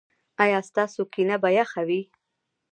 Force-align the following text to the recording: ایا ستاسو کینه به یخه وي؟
ایا 0.43 0.59
ستاسو 0.69 1.01
کینه 1.13 1.35
به 1.41 1.49
یخه 1.59 1.81
وي؟ 1.87 2.01